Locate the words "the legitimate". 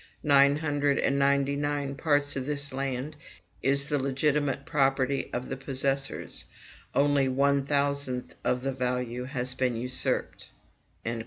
3.85-4.65